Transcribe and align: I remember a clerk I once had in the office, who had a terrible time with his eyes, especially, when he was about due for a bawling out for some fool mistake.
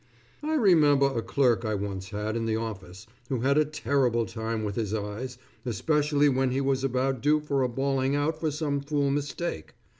I 0.41 0.55
remember 0.55 1.05
a 1.15 1.21
clerk 1.21 1.63
I 1.63 1.75
once 1.75 2.09
had 2.09 2.35
in 2.35 2.47
the 2.47 2.55
office, 2.55 3.05
who 3.29 3.41
had 3.41 3.55
a 3.59 3.65
terrible 3.65 4.25
time 4.25 4.63
with 4.63 4.75
his 4.75 4.95
eyes, 4.95 5.37
especially, 5.63 6.27
when 6.27 6.49
he 6.49 6.59
was 6.59 6.83
about 6.83 7.21
due 7.21 7.39
for 7.39 7.61
a 7.61 7.69
bawling 7.69 8.15
out 8.15 8.39
for 8.39 8.49
some 8.49 8.79
fool 8.81 9.11
mistake. 9.11 9.75